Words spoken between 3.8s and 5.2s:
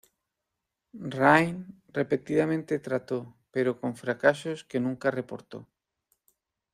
fracasos que nunca